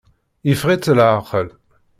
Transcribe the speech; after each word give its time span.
Yeffeɣ-itt 0.47 0.93
leɛqel. 0.97 1.47